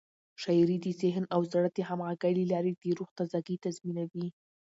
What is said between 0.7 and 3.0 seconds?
د ذهن او زړه د همغږۍ له لارې د